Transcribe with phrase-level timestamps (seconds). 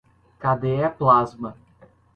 [0.41, 1.53] kde plasma